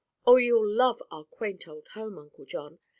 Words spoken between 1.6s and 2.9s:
old home, Uncle John!